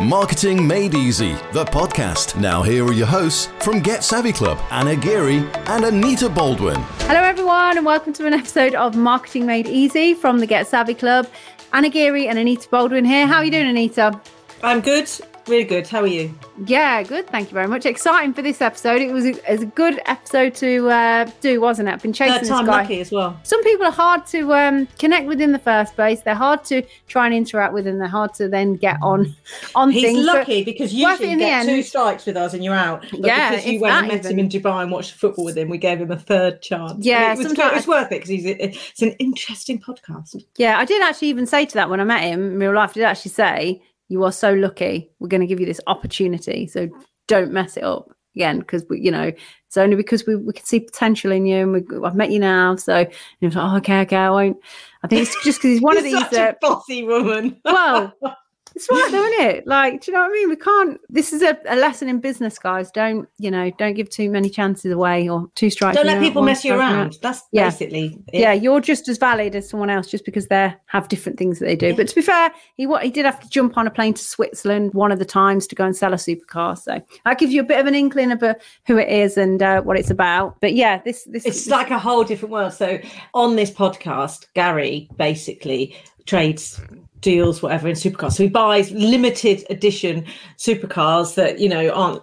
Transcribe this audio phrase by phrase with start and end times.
[0.00, 2.40] Marketing Made Easy, the podcast.
[2.40, 6.80] Now, here are your hosts from Get Savvy Club Anna Geary and Anita Baldwin.
[7.00, 10.94] Hello, everyone, and welcome to an episode of Marketing Made Easy from the Get Savvy
[10.94, 11.28] Club.
[11.74, 13.26] Anna Geary and Anita Baldwin here.
[13.26, 14.18] How are you doing, Anita?
[14.62, 15.10] I'm good.
[15.48, 15.86] Really good.
[15.86, 16.34] How are you?
[16.66, 17.26] Yeah, good.
[17.28, 17.86] Thank you very much.
[17.86, 19.00] Exciting for this episode.
[19.00, 21.92] It was a, it was a good episode to uh, do, wasn't it?
[21.92, 22.82] I've been chasing Third time this guy.
[22.82, 23.40] lucky as well.
[23.42, 26.20] Some people are hard to um, connect with in the first place.
[26.20, 29.34] They're hard to try and interact with, and they're hard to then get on
[29.74, 30.26] on He's things.
[30.26, 33.06] but lucky because usually you get two strikes with us and you're out.
[33.10, 35.68] But Yeah, because you went and met him in Dubai and watched football with him,
[35.68, 37.04] we gave him a third chance.
[37.04, 40.40] Yeah, And it was, it was worth it because he's a, it's an interesting podcast.
[40.56, 42.90] Yeah, I did actually even say to that when I met him in real life.
[42.90, 45.10] I did actually say, "You are so lucky.
[45.18, 46.88] We're going to give you this opportunity, so
[47.28, 49.32] don't mess it up again." Because we, you know,
[49.66, 52.38] it's only because we, we can see potential in you, and we, I've met you
[52.40, 52.76] now.
[52.76, 53.06] So
[53.40, 54.58] was like, "Oh, okay, okay, I won't."
[55.02, 56.30] I think it's just because he's one of You're these.
[56.30, 57.58] such Uh, a bossy woman.
[57.64, 58.12] well,
[58.74, 59.66] it's right though, isn't it?
[59.66, 60.48] Like, do you know what I mean?
[60.48, 61.00] We can't.
[61.08, 62.90] This is a, a lesson in business, guys.
[62.90, 63.70] Don't you know?
[63.78, 65.96] Don't give too many chances away or two strikes.
[65.96, 66.98] Don't let people mess you strike and out.
[67.00, 67.18] around.
[67.22, 67.64] That's Yeah.
[67.70, 68.40] basically it.
[68.40, 71.66] Yeah, you're just as valid as someone else just because they have different things that
[71.66, 71.94] they do.
[71.94, 74.22] But to be fair, he what he did have to jump on a plane to
[74.22, 76.78] Switzerland one of the times to go and sell a supercar.
[76.78, 78.54] So that gives you a bit of an inkling of uh,
[78.86, 80.60] who it is and uh, what it's about.
[80.60, 82.72] But yeah, this this It's like a whole different world.
[82.72, 82.98] So
[83.34, 86.80] on this podcast, Gary basically trades
[87.20, 88.32] deals whatever in supercars.
[88.32, 90.24] So he buys limited edition
[90.56, 92.22] supercars that you know aren't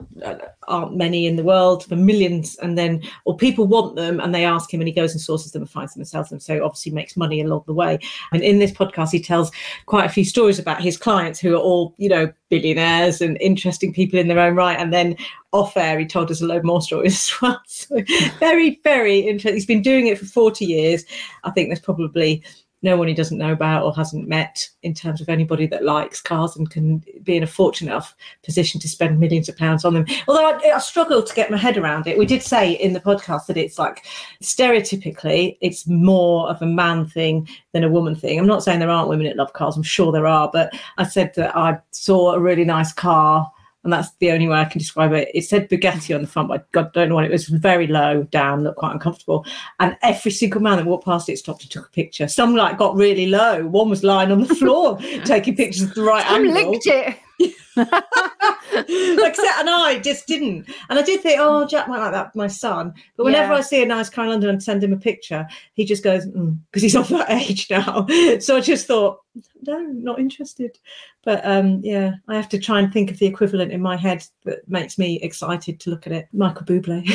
[0.67, 4.45] aren't many in the world for millions, and then or people want them and they
[4.45, 6.39] ask him, and he goes and sources them and finds them and sells them.
[6.39, 7.99] So obviously makes money along the way.
[8.31, 9.51] And in this podcast, he tells
[9.85, 13.93] quite a few stories about his clients who are all you know billionaires and interesting
[13.93, 15.15] people in their own right, and then
[15.53, 17.61] off air, he told us a load more stories as well.
[17.67, 18.01] So
[18.39, 19.53] very, very interesting.
[19.53, 21.05] He's been doing it for 40 years.
[21.43, 22.43] I think there's probably
[22.83, 26.21] no one he doesn't know about or hasn't met in terms of anybody that likes
[26.21, 29.93] cars and can be in a fortunate enough position to spend millions of pounds on
[29.93, 30.05] them.
[30.27, 32.17] Although I, I struggle to get my head around it.
[32.17, 34.05] We did say in the podcast that it's like
[34.43, 38.39] stereotypically, it's more of a man thing than a woman thing.
[38.39, 39.75] I'm not saying there aren't women that love cars.
[39.75, 43.51] I'm sure there are, but I said that I saw a really nice car
[43.87, 45.31] and that's the only way I can describe it.
[45.33, 47.47] It said Bugatti on the front, but I God, don't know what it was.
[47.47, 49.45] Very low down, looked quite uncomfortable.
[49.79, 52.27] And every single man that walked past it stopped and took a picture.
[52.27, 53.65] Some like got really low.
[53.65, 56.69] One was lying on the floor taking pictures at the right I angle.
[56.71, 57.15] licked it.
[57.39, 60.67] like Seth and I just didn't.
[60.89, 62.93] And I did think, oh, Jack might like that my son.
[63.15, 63.59] But whenever Yeah.
[63.59, 66.25] I see a nice car in London and send him a picture, he just goes,
[66.25, 68.07] because he's of that age now.
[68.39, 69.19] so I just thought,
[69.63, 70.77] no, not interested.
[71.23, 74.25] But um, yeah, I have to try and think of the equivalent in my head
[74.45, 76.27] that makes me excited to look at it.
[76.33, 77.07] Michael Bublé.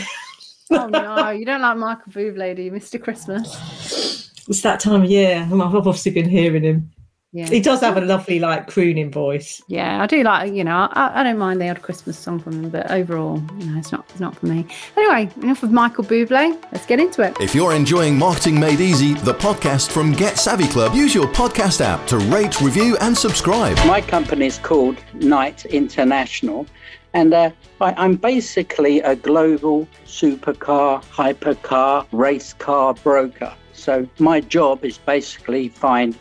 [0.71, 3.03] Oh no, you don't like Michael Bublé, do you, Mr.
[3.03, 4.31] Christmas?
[4.49, 5.47] it's that time of year.
[5.47, 6.91] I've obviously been hearing him.
[7.35, 7.47] Yeah.
[7.47, 9.63] He does have a lovely, like, crooning voice.
[9.67, 12.63] Yeah, I do like you know I, I don't mind the odd Christmas song from
[12.63, 14.67] him, but overall, you know, it's not it's not for me.
[14.99, 16.63] Anyway, enough of Michael Bublé.
[16.73, 17.35] Let's get into it.
[17.41, 21.81] If you're enjoying Marketing Made Easy, the podcast from Get Savvy Club, use your podcast
[21.81, 23.79] app to rate, review, and subscribe.
[23.87, 26.67] My company is called Knight International,
[27.15, 27.51] and uh,
[27.81, 33.55] I, I'm basically a global supercar, hypercar, race car broker.
[33.73, 36.17] So my job is basically find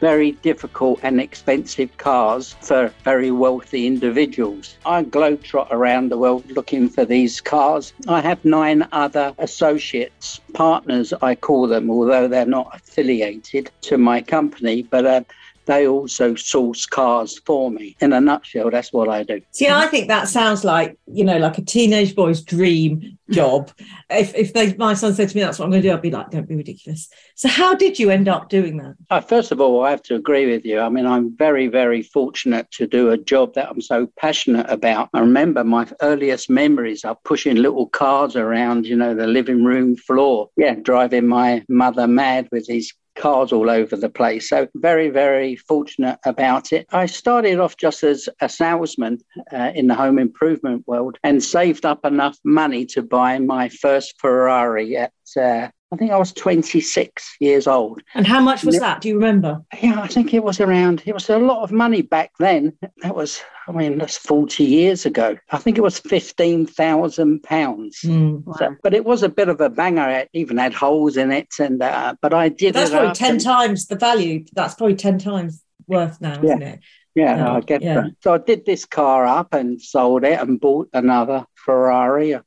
[0.00, 4.76] very difficult and expensive cars for very wealthy individuals.
[4.84, 7.92] I globetrot around the world looking for these cars.
[8.08, 14.22] I have nine other associates, partners, I call them, although they're not affiliated to my
[14.22, 15.22] company, but uh,
[15.70, 17.96] they also source cars for me.
[18.00, 19.40] In a nutshell, that's what I do.
[19.52, 23.70] See, I think that sounds like you know, like a teenage boy's dream job.
[24.10, 26.02] if if they, my son said to me, "That's what I'm going to do," I'd
[26.02, 28.96] be like, "Don't be ridiculous." So, how did you end up doing that?
[29.10, 30.80] Uh, first of all, I have to agree with you.
[30.80, 35.08] I mean, I'm very, very fortunate to do a job that I'm so passionate about.
[35.14, 39.96] I remember my earliest memories of pushing little cars around, you know, the living room
[39.96, 40.50] floor.
[40.56, 44.48] Yeah, driving my mother mad with these cars all over the place.
[44.48, 46.86] So very, very fortunate about it.
[46.90, 49.18] I started off just as a salesman
[49.52, 54.14] uh, in the home improvement world and saved up enough money to buy my first
[54.20, 55.12] Ferrari at.
[55.36, 58.00] Uh, I think I was 26 years old.
[58.14, 58.80] And how much was Yeah.
[58.82, 59.00] that?
[59.00, 59.60] Do you remember?
[59.82, 62.74] Yeah, I think it was around, it was a lot of money back then.
[63.02, 65.36] That was, I mean, that's 40 years ago.
[65.50, 67.98] I think it was 15,000 pounds.
[68.00, 70.08] So, but it was a bit of a banger.
[70.10, 71.48] It even had holes in it.
[71.58, 74.44] And, uh, but I did That's it probably 10 and- times the value.
[74.52, 76.50] That's probably 10 times worth now, Yeah.
[76.50, 76.80] isn't it?
[77.16, 77.94] Yeah, Yeah, I get yeah.
[77.94, 78.10] that.
[78.22, 82.38] So I did this car up and sold it and bought another Ferrari.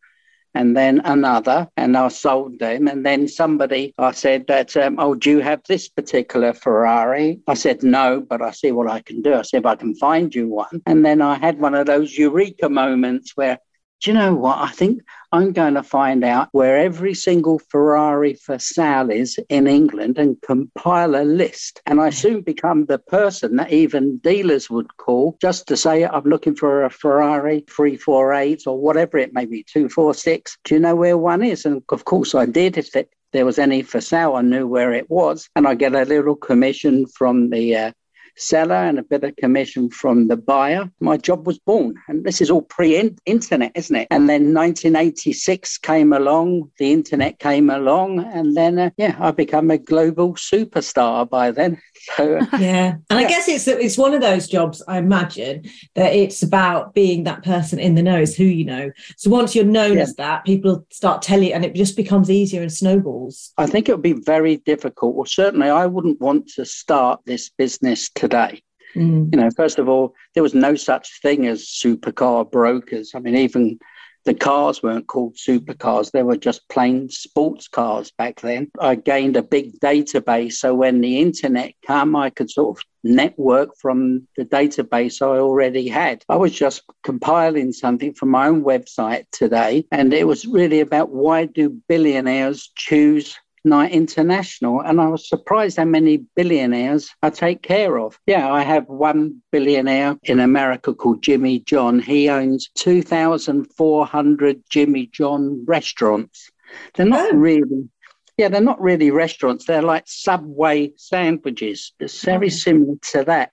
[0.54, 2.88] And then another, and I sold them.
[2.88, 7.40] And then somebody, I said that, um, oh, do you have this particular Ferrari?
[7.48, 9.34] I said no, but I see what I can do.
[9.34, 10.82] I said if I can find you one.
[10.86, 13.60] And then I had one of those eureka moments where
[14.04, 14.58] do you know what?
[14.58, 15.02] I think
[15.32, 20.42] I'm going to find out where every single Ferrari for sale is in England and
[20.42, 21.82] compile a list.
[21.86, 26.26] And I soon become the person that even dealers would call just to say, I'm
[26.26, 30.58] looking for a Ferrari 348 or whatever it may be, 246.
[30.66, 31.66] Do you know where one is?
[31.66, 32.78] And of course I did.
[32.78, 32.92] If
[33.32, 35.50] there was any for sale, I knew where it was.
[35.56, 37.92] And I get a little commission from the uh,
[38.35, 41.95] seller and a bit of commission from the buyer, my job was born.
[42.07, 44.07] And this is all pre internet, isn't it?
[44.12, 49.71] And then 1986 came along, the internet came along, and then, uh, yeah, I become
[49.71, 51.81] a global superstar by then.
[52.18, 52.95] So, uh, yeah.
[53.09, 53.25] And yeah.
[53.25, 55.63] I guess it's, it's one of those jobs, I imagine,
[55.95, 58.91] that it's about being that person in the know, is who you know.
[59.15, 60.03] So once you're known yeah.
[60.03, 63.53] as that, people start telling, you, and it just becomes easier and snowballs.
[63.57, 65.15] I think it would be very difficult.
[65.15, 68.62] Well, certainly I wouldn't want to start this business today.
[68.96, 69.34] Mm.
[69.34, 73.12] You know, first of all, there was no such thing as supercar brokers.
[73.14, 73.80] I mean, even
[74.24, 78.72] the cars weren't called supercars, they were just plain sports cars back then.
[78.80, 80.54] I gained a big database.
[80.54, 85.90] So when the internet came, I could sort of network from the database I already
[85.90, 86.24] had.
[86.30, 91.10] I was just compiling something from my own website today, and it was really about
[91.10, 97.62] why do billionaires choose Knight International, and I was surprised how many billionaires I take
[97.62, 98.19] care of.
[98.25, 102.00] Yeah, I have one billionaire in America called Jimmy John.
[102.00, 106.50] He owns 2,400 Jimmy John restaurants.
[106.95, 107.38] They're not oh.
[107.38, 107.89] really
[108.38, 109.66] yeah, they're not really restaurants.
[109.66, 111.94] They're like Subway sandwiches.
[112.00, 112.50] It's very oh.
[112.50, 113.51] similar to that.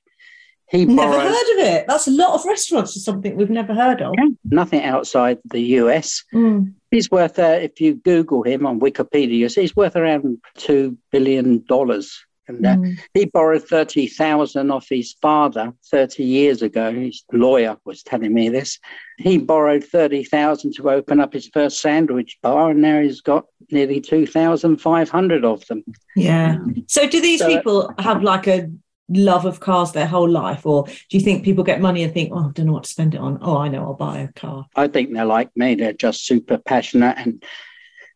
[0.71, 1.85] He never borrowed, heard of it.
[1.89, 4.15] That's a lot of restaurants for something we've never heard of.
[4.17, 6.25] Yeah, nothing outside the US.
[6.33, 6.75] Mm.
[6.91, 12.25] He's worth, uh, if you Google him on Wikipedia, he's worth around two billion dollars.
[12.49, 12.99] And uh, mm.
[13.15, 16.93] he borrowed thirty thousand off his father thirty years ago.
[16.93, 18.81] His lawyer was telling me this.
[19.19, 23.45] He borrowed thirty thousand to open up his first sandwich bar, and now he's got
[23.71, 25.85] nearly two thousand five hundred of them.
[26.17, 26.59] Yeah.
[26.89, 28.69] So, do these so, people have like a
[29.11, 30.65] love of cars their whole life?
[30.65, 32.91] Or do you think people get money and think, oh, I don't know what to
[32.91, 33.39] spend it on?
[33.43, 34.67] Oh, I know, I'll buy a car.
[34.77, 35.75] I think they're like me.
[35.75, 37.45] They're just super passionate and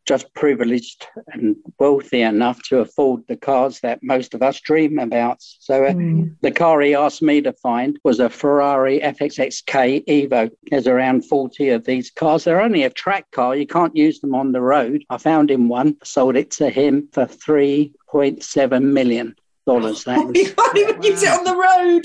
[0.04, 5.38] just privileged and wealthy enough to afford the cars that most of us dream about.
[5.40, 6.34] So uh, mm.
[6.42, 10.50] the car he asked me to find was a Ferrari FXXK Evo.
[10.70, 12.44] There's around 40 of these cars.
[12.44, 13.56] They're only a track car.
[13.56, 15.04] You can't use them on the road.
[15.10, 19.34] I found him one, sold it to him for 3.7 million
[19.66, 20.04] dollars.
[20.04, 22.04] That you can't even use it on the road.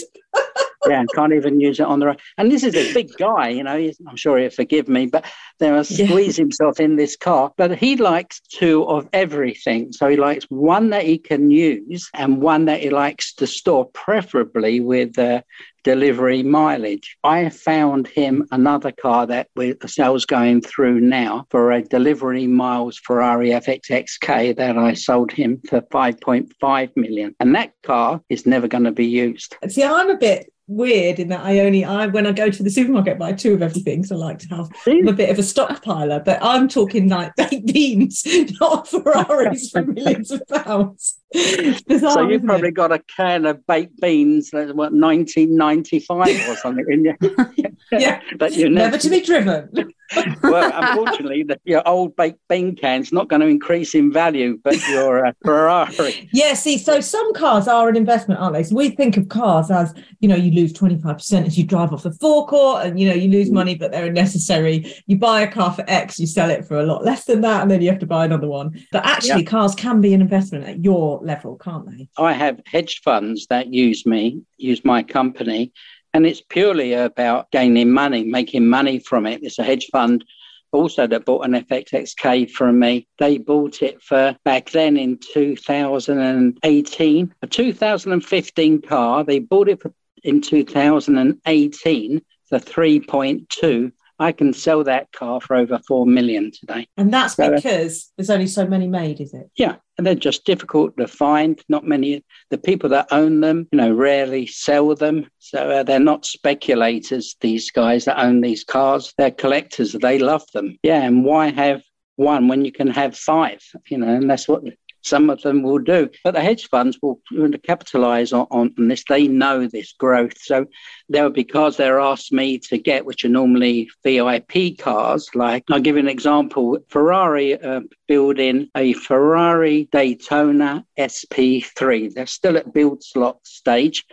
[0.90, 2.22] Yeah, can't even use it on the road.
[2.38, 3.90] And this is a big guy, you know.
[4.08, 5.26] I'm sure he'll forgive me, but
[5.60, 6.44] there will squeeze yeah.
[6.44, 7.52] himself in this car.
[7.58, 9.92] But he likes two of everything.
[9.92, 13.90] So he likes one that he can use and one that he likes to store,
[13.92, 15.42] preferably with uh,
[15.84, 17.18] delivery mileage.
[17.24, 22.98] I found him another car that the sales going through now for a delivery miles
[22.98, 27.36] Ferrari FXXK that I sold him for 5.5 million.
[27.40, 29.56] And that car is never going to be used.
[29.68, 32.70] See, I'm a bit weird in that I only I when I go to the
[32.70, 34.04] supermarket buy two of everything.
[34.06, 37.36] So I like to have I'm a bit of a stockpiler, but I'm talking like
[37.38, 38.24] baked beans,
[38.62, 41.20] not Ferraris for millions of pounds.
[41.34, 42.76] Bizarre, so you've probably it?
[42.76, 47.16] got a can of baked beans that's what 1995 or something in you.
[47.92, 49.94] yeah, but you never, never to be driven
[50.44, 54.76] well, unfortunately, the, your old baked bean can's not going to increase in value, but
[54.88, 56.30] your uh, Ferrari.
[56.34, 58.64] Yeah, see, so some cars are an investment, aren't they?
[58.64, 62.04] So we think of cars as, you know, you lose 25% as you drive off
[62.04, 63.54] the forecourt and, you know, you lose mm.
[63.54, 64.92] money, but they're necessary.
[65.06, 67.62] You buy a car for X, you sell it for a lot less than that,
[67.62, 68.84] and then you have to buy another one.
[68.92, 69.50] But actually, yeah.
[69.50, 72.10] cars can be an investment at your level, can't they?
[72.18, 75.72] I have hedge funds that use me, use my company
[76.14, 79.44] and it's purely about gaining money, making money from it.
[79.44, 80.24] It's a hedge fund
[80.72, 83.08] also that bought an FXXK from me.
[83.18, 89.24] They bought it for back then in 2018, a 2015 car.
[89.24, 95.80] They bought it for, in 2018 for 3.2 I can sell that car for over
[95.88, 96.88] four million today.
[96.98, 99.50] And that's so, uh, because there's only so many made, is it?
[99.56, 99.78] Yeah.
[99.98, 101.62] And they're just difficult to find.
[101.70, 105.28] Not many, the people that own them, you know, rarely sell them.
[105.40, 109.14] So uh, they're not speculators, these guys that own these cars.
[109.18, 109.94] They're collectors.
[109.94, 110.78] They love them.
[110.84, 111.02] Yeah.
[111.02, 111.82] And why have
[112.18, 113.62] one when you can have five?
[113.88, 114.64] You know, and that's what
[115.02, 116.10] some of them will do.
[116.24, 117.22] But the hedge funds will
[117.64, 119.04] capitalize on, on this.
[119.08, 120.38] They know this growth.
[120.40, 120.66] So
[121.08, 125.30] they're because they're asked me to get, which are normally VIP cars.
[125.34, 126.78] Like I'll give you an example.
[126.90, 132.14] Ferrari uh, building a Ferrari Daytona SP3.
[132.14, 134.06] They're still at build slot stage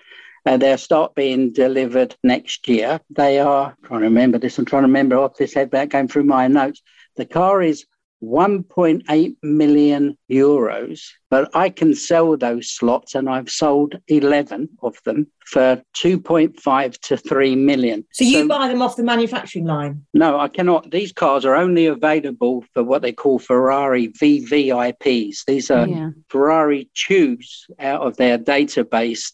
[0.46, 3.00] and they'll start being delivered next year.
[3.10, 5.90] They are, I'm trying to remember this, I'm trying to remember off this head back
[5.90, 6.82] going through my notes.
[7.16, 7.84] The car is
[8.22, 15.26] 1.8 million euros, but I can sell those slots, and I've sold 11 of them
[15.46, 18.04] for 2.5 to 3 million.
[18.12, 20.04] So you so, buy them off the manufacturing line?
[20.14, 20.90] No, I cannot.
[20.90, 25.44] These cars are only available for what they call Ferrari VVIPs.
[25.46, 26.10] These are yeah.
[26.28, 29.32] Ferrari choose out of their database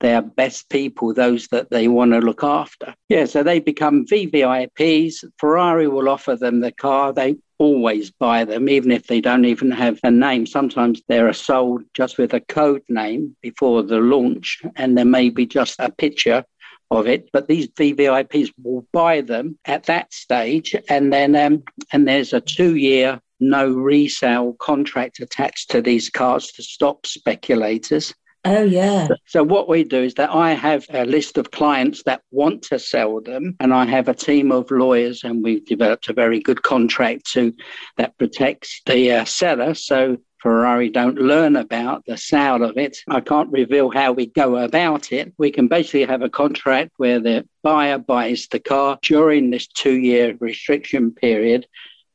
[0.00, 2.94] their best people, those that they want to look after.
[3.08, 5.24] Yeah, so they become VVIPs.
[5.38, 7.12] Ferrari will offer them the car.
[7.12, 10.46] They always buy them, even if they don't even have a name.
[10.46, 15.46] Sometimes they're sold just with a code name before the launch, and there may be
[15.46, 16.44] just a picture
[16.90, 17.28] of it.
[17.32, 22.40] But these VVIPs will buy them at that stage, and then um, and there's a
[22.40, 28.14] two-year no resale contract attached to these cars to stop speculators.
[28.44, 29.08] Oh, yeah.
[29.26, 32.78] So, what we do is that I have a list of clients that want to
[32.78, 36.62] sell them, and I have a team of lawyers, and we've developed a very good
[36.62, 37.52] contract to
[37.96, 39.74] that protects the uh, seller.
[39.74, 42.98] So, Ferrari don't learn about the sale of it.
[43.08, 45.32] I can't reveal how we go about it.
[45.36, 49.96] We can basically have a contract where the buyer buys the car during this two
[49.98, 51.66] year restriction period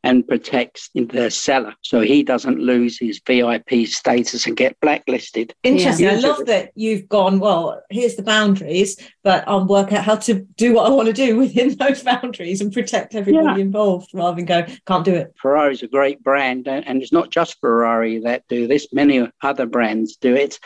[0.04, 5.54] and protects the seller so he doesn't lose his VIP status and get blacklisted.
[5.64, 6.06] Interesting.
[6.06, 6.14] Yeah.
[6.14, 10.46] I love that you've gone, well, here's the boundaries, but I'll work out how to
[10.58, 13.66] do what I want to do within those boundaries and protect everybody yeah.
[13.66, 15.34] involved rather than go, can't do it.
[15.42, 20.18] Ferrari's a great brand, and it's not just Ferrari that do this, many other brands
[20.18, 20.60] do it.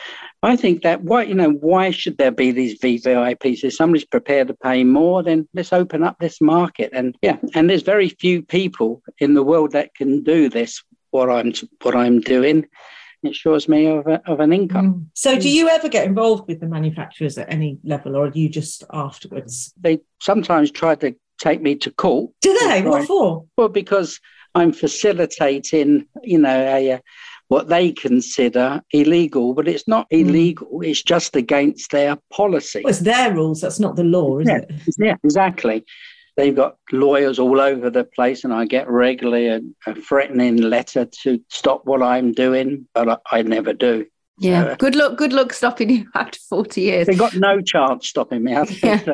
[0.44, 3.64] I think that why you know why should there be these VVIPs?
[3.64, 6.92] If somebody's prepared to pay more, then let's open up this market.
[6.94, 10.84] And yeah, and there's very few people in the world that can do this.
[11.12, 12.68] What I'm what I'm doing,
[13.24, 14.94] it shows me of, a, of an income.
[14.94, 15.06] Mm.
[15.14, 18.50] So, do you ever get involved with the manufacturers at any level, or are you
[18.50, 19.74] just afterwards?
[19.80, 22.32] They sometimes try to take me to court.
[22.42, 22.82] Do they?
[22.82, 23.46] What for?
[23.58, 24.20] Well, because
[24.54, 27.02] I'm facilitating, you know, a,
[27.48, 30.18] what they consider illegal, but it's not hmm.
[30.18, 30.68] illegal.
[30.82, 30.88] Mm.
[30.88, 32.82] It's just against their policy.
[32.84, 33.62] Well, it's their rules.
[33.62, 34.72] That's not the law, is yeah, it?
[34.98, 35.86] Yeah, exactly.
[36.38, 41.06] They've got lawyers all over the place, and I get regularly a, a threatening letter
[41.24, 44.06] to stop what I'm doing, but I, I never do.
[44.40, 45.18] Yeah, good luck.
[45.18, 47.08] Good luck stopping you after forty years.
[47.08, 48.52] They got no chance stopping me.
[48.52, 48.64] Yeah.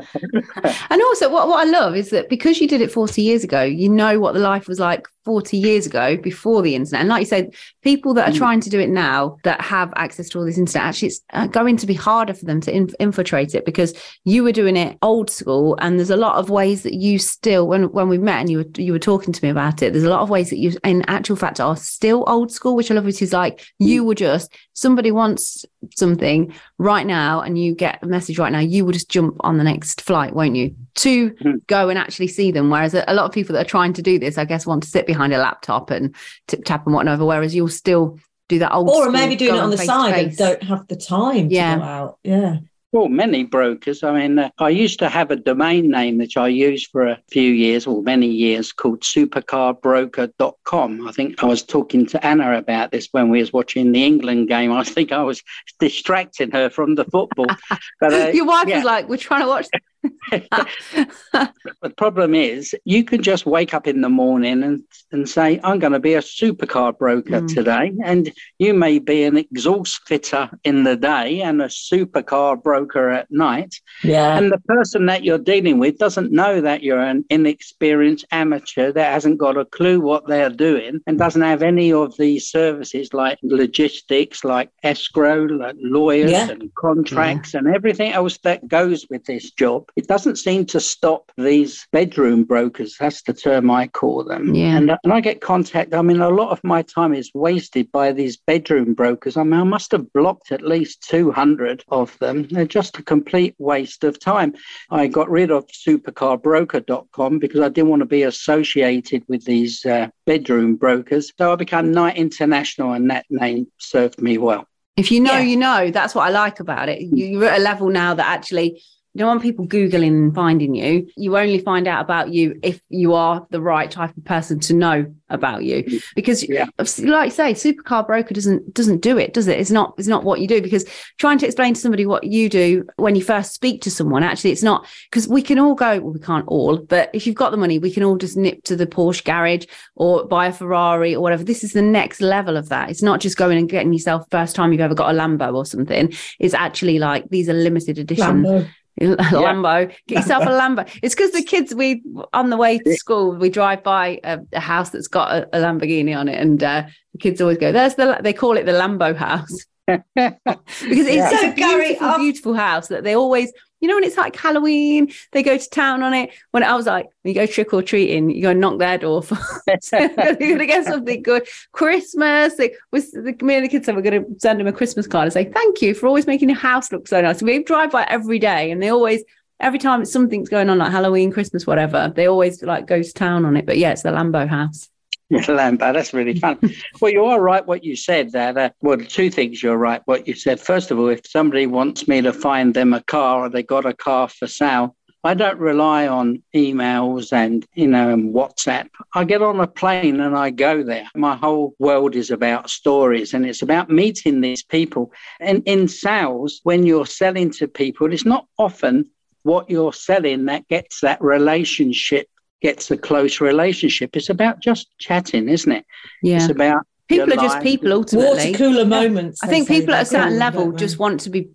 [0.89, 3.63] and also, what what I love is that because you did it forty years ago,
[3.63, 7.01] you know what the life was like 40 years ago before the internet.
[7.01, 8.37] And like you said, people that are mm.
[8.37, 11.47] trying to do it now that have access to all this internet, actually, it's uh,
[11.47, 13.93] going to be harder for them to inf- infiltrate it because
[14.25, 15.77] you were doing it old school.
[15.79, 18.57] And there's a lot of ways that you still, when, when we met and you
[18.59, 20.73] were, you were talking to me about it, there's a lot of ways that you,
[20.83, 24.07] in actual fact, are still old school, which I love, which is like you mm.
[24.07, 25.65] were just, somebody wants
[25.95, 29.57] something right now and you get a message right now, you will just jump on
[29.57, 30.75] the next flight, won't you?
[30.95, 31.67] To mm.
[31.67, 32.69] go and actually see them.
[32.69, 34.89] Whereas a lot of people that are trying to do this, I guess, want to
[34.89, 36.15] sit behind a laptop and
[36.47, 37.19] tip tap and whatnot.
[37.19, 40.63] Whereas you'll still do that old or maybe doing it on the side and don't
[40.63, 41.75] have the time yeah.
[41.75, 42.19] to go out.
[42.23, 42.57] Yeah.
[42.93, 44.03] Well, many brokers.
[44.03, 47.19] I mean, uh, I used to have a domain name that I used for a
[47.31, 51.07] few years or many years called supercarbroker.com.
[51.07, 54.47] I think I was talking to Anna about this when we was watching the England
[54.47, 54.71] game.
[54.71, 55.41] I think I was
[55.79, 57.47] distracting her from the football.
[57.99, 58.77] But uh, your wife yeah.
[58.77, 59.67] was like, "We're trying to watch
[60.31, 65.79] the problem is, you can just wake up in the morning and, and say, I'm
[65.79, 67.53] going to be a supercar broker mm.
[67.53, 67.93] today.
[68.03, 73.31] And you may be an exhaust fitter in the day and a supercar broker at
[73.31, 73.75] night.
[74.03, 74.37] Yeah.
[74.37, 79.13] And the person that you're dealing with doesn't know that you're an inexperienced amateur that
[79.13, 83.37] hasn't got a clue what they're doing and doesn't have any of these services like
[83.43, 86.49] logistics, like escrow, like lawyers yeah.
[86.49, 87.59] and contracts yeah.
[87.59, 92.43] and everything else that goes with this job it doesn't seem to stop these bedroom
[92.43, 92.95] brokers.
[92.99, 94.55] That's the term I call them.
[94.55, 94.77] Yeah.
[94.77, 95.93] And, and I get contact.
[95.93, 99.37] I mean, a lot of my time is wasted by these bedroom brokers.
[99.37, 102.47] I mean, I must have blocked at least 200 of them.
[102.47, 104.55] They're just a complete waste of time.
[104.89, 110.07] I got rid of supercarbroker.com because I didn't want to be associated with these uh,
[110.25, 111.31] bedroom brokers.
[111.37, 114.67] So I became Knight International, and that name served me well.
[114.97, 115.41] If you know, yeah.
[115.41, 115.91] you know.
[115.91, 117.01] That's what I like about it.
[117.01, 118.81] You're at a level now that actually
[119.13, 121.07] you don't want people Googling and finding you.
[121.15, 124.73] You only find out about you if you are the right type of person to
[124.73, 125.99] know about you.
[126.15, 126.65] Because Yeah.
[126.99, 129.59] like you say, supercar broker doesn't doesn't do it, does it?
[129.59, 130.61] It's not it's not what you do.
[130.61, 130.85] Because
[131.19, 134.51] trying to explain to somebody what you do when you first speak to someone, actually
[134.51, 137.51] it's not because we can all go, well, we can't all, but if you've got
[137.51, 139.65] the money, we can all just nip to the Porsche garage
[139.95, 141.43] or buy a Ferrari or whatever.
[141.43, 142.89] This is the next level of that.
[142.89, 145.65] It's not just going and getting yourself first time you've ever got a Lambo or
[145.65, 146.11] something.
[146.39, 148.67] It's actually like these are limited edition Lambo.
[149.01, 149.91] Lambo.
[150.07, 150.87] Get yourself a Lambo.
[151.01, 154.59] It's because the kids we on the way to school we drive by a, a
[154.59, 156.83] house that's got a, a Lamborghini on it, and uh,
[157.13, 161.29] the kids always go, "There's the." They call it the Lambo house because it's, Yeah.
[161.29, 163.51] So, a beautiful, I've- beautiful house that they always.
[163.83, 166.29] You know, when it's like Halloween, they go to town on it.
[166.51, 168.97] When I was like, when you go trick or treating, you go and knock their
[168.97, 169.37] door for
[169.91, 171.45] you're to get something good.
[171.73, 174.71] Christmas, they, was the, me and the kids said we're going to send them a
[174.71, 177.43] Christmas card and say thank you for always making your house look so nice.
[177.43, 179.21] We drive by every day, and they always
[179.59, 183.43] every time something's going on like Halloween, Christmas, whatever, they always like go to town
[183.43, 183.65] on it.
[183.65, 184.87] But yeah, it's the Lambo house.
[185.47, 186.59] Lambo, that's really fun.
[187.01, 188.57] well, you are right what you said there.
[188.57, 190.59] Uh, well, two things you're right what you said.
[190.59, 193.85] First of all, if somebody wants me to find them a car or they got
[193.85, 198.89] a car for sale, I don't rely on emails and you know and WhatsApp.
[199.15, 201.07] I get on a plane and I go there.
[201.15, 205.11] My whole world is about stories and it's about meeting these people.
[205.39, 209.09] And in sales, when you're selling to people, it's not often
[209.43, 212.27] what you're selling that gets that relationship
[212.63, 214.15] gets a close relationship.
[214.15, 215.85] It's about just chatting, isn't it?
[216.23, 217.63] Yeah, It's about people your are just life.
[217.63, 219.43] people Water cooler moments.
[219.43, 221.49] I think people at a certain oh, level just want to be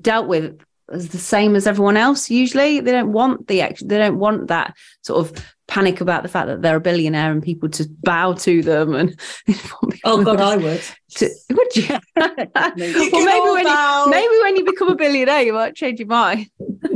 [0.00, 0.58] dealt with
[0.92, 2.30] as the same as everyone else.
[2.30, 6.28] Usually, they don't want the ex- they don't want that sort of panic about the
[6.28, 9.18] fact that they're a billionaire and people to bow to them and
[10.04, 10.82] Oh God, I would.
[11.16, 11.98] to, would you?
[12.76, 16.00] You well, maybe all when you, maybe when you become a billionaire, you might change
[16.00, 16.46] your mind.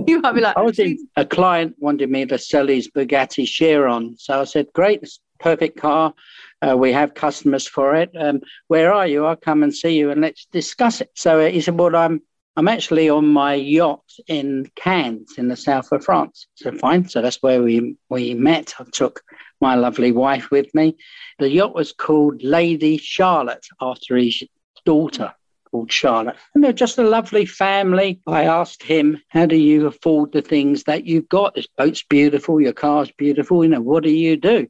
[0.06, 3.46] you might be like, I was in, a client wanted me to sell his Bugatti
[3.46, 4.16] Chiron.
[4.18, 6.14] So I said, great, it's a perfect car.
[6.60, 8.10] Uh, we have customers for it.
[8.18, 9.24] Um, where are you?
[9.26, 11.10] I'll come and see you and let's discuss it.
[11.14, 12.22] So he said, well, I'm
[12.58, 16.48] I'm actually on my yacht in Cannes in the south of France.
[16.56, 17.08] So fine.
[17.08, 18.74] So that's where we, we met.
[18.80, 19.22] I took
[19.60, 20.96] my lovely wife with me.
[21.38, 24.42] The yacht was called Lady Charlotte after his
[24.84, 25.32] daughter
[25.70, 26.34] called Charlotte.
[26.52, 28.20] And they're just a lovely family.
[28.26, 31.54] I asked him, How do you afford the things that you've got?
[31.54, 33.62] This boat's beautiful, your car's beautiful.
[33.62, 34.66] You know, what do you do?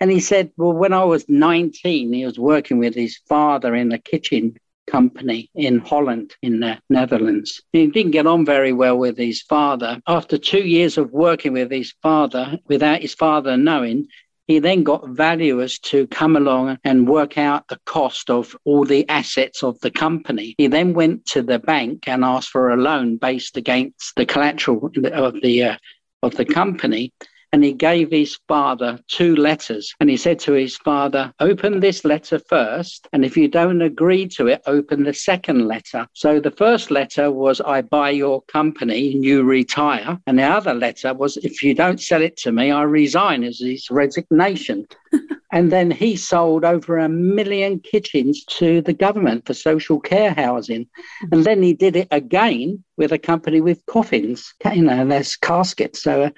[0.00, 3.88] And he said, Well, when I was 19, he was working with his father in
[3.88, 4.56] the kitchen
[4.90, 7.62] company in Holland, in the Netherlands.
[7.72, 10.00] He didn't get on very well with his father.
[10.06, 14.08] After two years of working with his father, without his father knowing,
[14.50, 19.08] he then got valuers to come along and work out the cost of all the
[19.08, 20.56] assets of the company.
[20.58, 24.90] He then went to the bank and asked for a loan based against the collateral
[25.12, 25.76] of the uh,
[26.24, 27.12] of the company.
[27.52, 29.94] And he gave his father two letters.
[30.00, 33.08] And he said to his father, Open this letter first.
[33.12, 36.06] And if you don't agree to it, open the second letter.
[36.12, 40.18] So the first letter was, I buy your company and you retire.
[40.26, 43.58] And the other letter was, If you don't sell it to me, I resign as
[43.58, 44.86] his resignation.
[45.52, 50.86] and then he sold over a million kitchens to the government for social care housing.
[51.32, 56.02] And then he did it again with a company with coffins, you know, there's caskets.
[56.02, 56.30] So uh,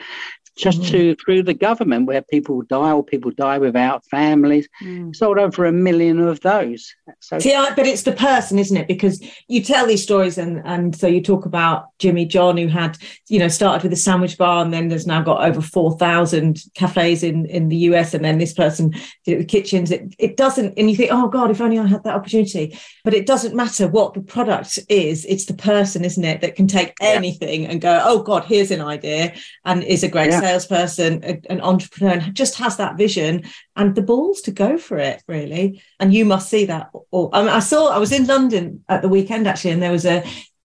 [0.57, 5.15] just to through the government where people die or people die without families, Mm.
[5.17, 6.95] sold over a million of those.
[7.21, 8.87] So See, I, but it's the person, isn't it?
[8.89, 12.99] Because you tell these stories, and and so you talk about Jimmy John, who had
[13.29, 16.63] you know started with a sandwich bar, and then there's now got over four thousand
[16.75, 18.91] cafes in in the US, and then this person
[19.25, 19.91] did it with kitchens.
[19.91, 22.79] It it doesn't, and you think, oh God, if only I had that opportunity.
[23.05, 26.67] But it doesn't matter what the product is; it's the person, isn't it, that can
[26.67, 27.09] take Yeah.
[27.11, 29.33] anything and go, oh God, here's an idea,
[29.65, 30.42] and is a great Yeah.
[30.43, 33.33] Salesperson, a- an entrepreneur, and just has that vision
[33.77, 35.67] and the balls to go for it really.
[36.01, 36.91] And you must see that.
[37.11, 39.99] Or I, mean, I saw i was in london at the weekend actually and there
[39.99, 40.19] was a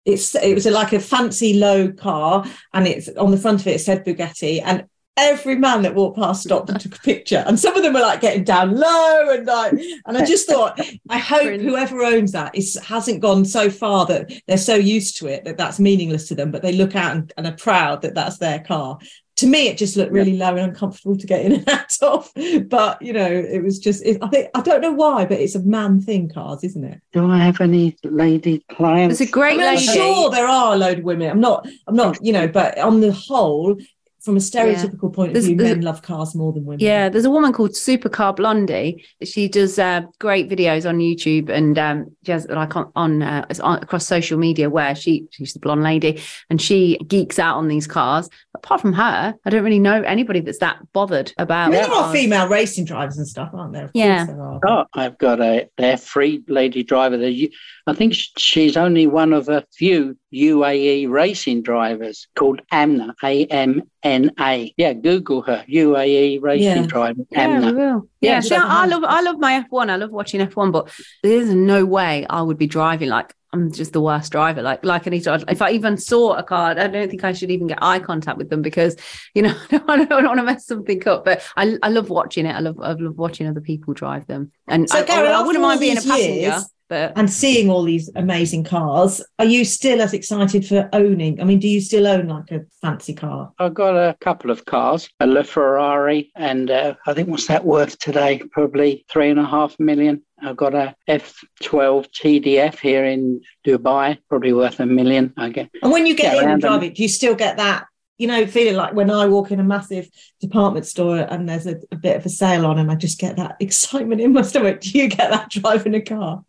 [0.04, 3.66] it's it was a, like a fancy low car and it's on the front of
[3.66, 4.78] it, it said bugatti and
[5.20, 7.44] every man that walked past stopped and took a picture.
[7.46, 9.72] And some of them were like getting down low and like
[10.06, 11.64] and i just thought i hope Brilliant.
[11.64, 15.58] whoever owns that is hasn't gone so far that they're so used to it that
[15.58, 18.60] that's meaningless to them but they look out and, and are proud that that's their
[18.60, 18.98] car
[19.40, 22.30] to me it just looked really low and uncomfortable to get in and out of.
[22.68, 25.54] But you know it was just it, i think i don't know why but it's
[25.54, 27.00] a man thing cars isn't it?
[27.12, 29.18] Do I have any lady clients?
[29.18, 31.30] There's a great I mean, I'm sure there are a load of women.
[31.30, 33.76] I'm not i'm not you know but on the whole
[34.22, 36.80] from a stereotypical point of There's- view, there's- men love cars more than women.
[36.80, 39.04] Yeah, there's a woman called Supercar Blondie.
[39.24, 43.46] She does uh, great videos on YouTube and um, she has like on, on, uh,
[43.62, 47.68] on across social media where she she's the blonde lady and she geeks out on
[47.68, 48.28] these cars.
[48.54, 51.70] Apart from her, I don't really know anybody that's that bothered about.
[51.70, 53.84] mean, there are female racing drivers and stuff, aren't there?
[53.86, 54.26] Of Yeah.
[54.26, 54.60] there are.
[54.66, 57.16] Oh, I've got a their free lady driver.
[57.16, 57.50] There, you-
[57.86, 63.82] I think she's only one of a few UAE racing drivers called Amna, A M
[64.02, 64.72] N A.
[64.76, 66.86] Yeah, Google her, UAE racing Yeah.
[66.86, 67.72] driver, Yeah, we Amna.
[67.72, 68.08] will.
[68.20, 69.90] Yeah, Yeah, we see, I, I love I love my F1.
[69.90, 70.90] I love watching F1, but
[71.22, 74.62] there's no way I would be driving like I'm just the worst driver.
[74.62, 77.32] Like like I need to if I even saw a car, I don't think I
[77.32, 78.94] should even get eye contact with them because
[79.34, 81.24] you know I don't, want to mess something up.
[81.24, 82.54] But I I love watching it.
[82.54, 84.52] I love I love watching other people drive them.
[84.68, 86.32] And So, I, Gary, I, I wouldn't mind being a these passenger.
[86.40, 91.40] years- But And seeing all these amazing cars, are you still as excited for owning?
[91.40, 93.52] I mean, do you still own like a fancy car?
[93.60, 97.96] I've got a couple of cars, a LaFerrari, and uh, I think what's that worth
[98.00, 98.42] today?
[98.50, 100.22] Probably three and a half million.
[100.42, 105.32] I've got a F12 TDF here in Dubai, probably worth a million.
[105.36, 105.70] I get.
[105.82, 107.86] And when you get Yeah, in and drive it, do you still get that,
[108.20, 111.76] you know, feeling like when I walk in a massive department store and there's a,
[111.90, 114.82] a bit of a sale on and I just get that excitement in my stomach?
[114.82, 116.44] Do you get that driving a car?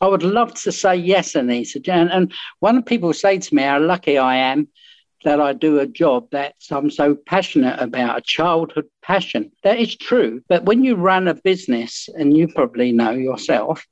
[0.00, 1.78] I would love to say yes, Anita.
[1.78, 2.08] Jan.
[2.08, 4.68] And when people say to me how lucky I am
[5.24, 9.94] that I do a job that I'm so passionate about, a childhood passion, that is
[9.94, 10.42] true.
[10.48, 13.86] But when you run a business, and you probably know yourself,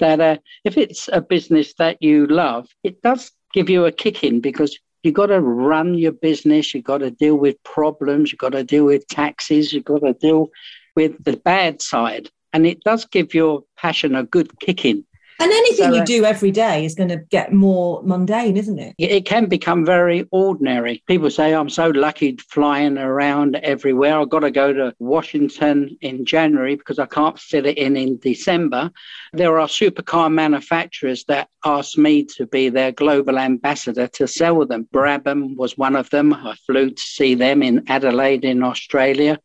[0.00, 4.24] that uh, if it's a business that you love, it does give you a kick
[4.24, 8.38] in because you've got to run your business, you've got to deal with problems, you've
[8.38, 10.50] got to deal with taxes, you've got to deal
[10.96, 12.30] with the bad side.
[12.52, 15.04] And it does give your passion a good kick in.
[15.38, 18.78] And anything So, you uh, do every day is going to get more mundane, isn't
[18.78, 18.94] it?
[18.98, 21.02] it can become very ordinary.
[21.06, 24.18] People say, I'm so lucky flying around everywhere.
[24.18, 28.18] I've got to go to Washington in January because I can't fit it in in
[28.18, 28.90] December.
[29.32, 34.88] There are supercar manufacturers that ask me to be their global ambassador to sell them.
[34.92, 36.32] Brabham was one of them.
[36.34, 39.38] I flew to see them in Adelaide in Australia.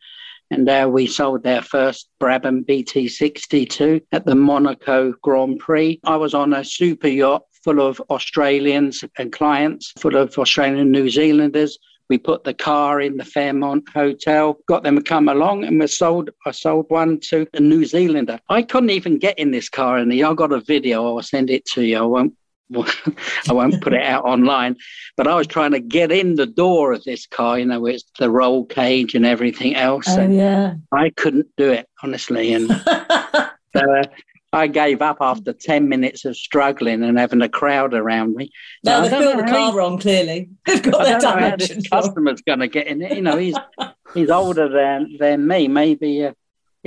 [0.50, 6.00] And uh, we sold their first Brabham BT62 at the Monaco Grand Prix.
[6.06, 11.10] I was on a super yacht full of Australians and clients, full of Australian New
[11.10, 11.78] Zealanders.
[12.10, 15.88] We put the car in the Fairmont Hotel, got them to come along, and we
[15.88, 16.30] sold.
[16.46, 18.40] I sold one to a New Zealander.
[18.48, 21.06] I couldn't even get in this car, and I got a video.
[21.06, 21.98] I'll send it to you.
[21.98, 22.34] I won't.
[22.76, 24.76] I won't put it out online,
[25.16, 28.04] but I was trying to get in the door of this car, you know, with
[28.20, 30.76] the roll cage and everything else, and yeah.
[30.92, 32.54] I couldn't do it honestly.
[32.54, 34.04] And so uh,
[34.54, 38.52] I gave up after 10 minutes of struggling and having a crowd around me.
[38.84, 40.50] no, I they've built the car he- wrong, clearly.
[40.66, 43.16] They've got I their don't know how this dimensions customer's going to get in it.
[43.16, 43.58] You know, he's
[44.14, 45.68] he's older than than me.
[45.68, 46.34] Maybe, uh,